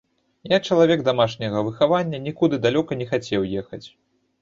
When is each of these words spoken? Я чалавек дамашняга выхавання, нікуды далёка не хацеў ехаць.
Я 0.53 0.57
чалавек 0.67 1.03
дамашняга 1.09 1.63
выхавання, 1.69 2.23
нікуды 2.27 2.63
далёка 2.67 2.91
не 3.03 3.11
хацеў 3.15 3.51
ехаць. 3.65 3.85